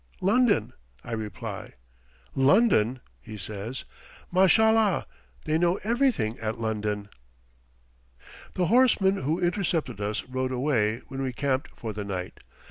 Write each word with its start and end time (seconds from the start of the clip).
"London," 0.19 0.73
I 1.03 1.11
reply. 1.11 1.73
"London!" 2.33 3.01
he 3.21 3.37
says; 3.37 3.85
"Mashallah! 4.31 5.05
they 5.45 5.59
know 5.59 5.75
everything 5.83 6.39
at 6.39 6.59
London." 6.59 7.07
The 8.55 8.65
horseman 8.65 9.17
who 9.21 9.39
intercepted 9.39 10.01
us 10.01 10.23
rode 10.23 10.51
away 10.51 11.01
when 11.09 11.21
we 11.21 11.33
camped 11.33 11.69
for 11.75 11.93
the 11.93 12.03
night. 12.03 12.39